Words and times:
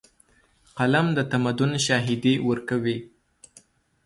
قلم 0.77 1.07
د 1.17 1.19
تمدن 1.31 1.71
شاهدي 1.85 2.35
ورکوي. 2.49 2.97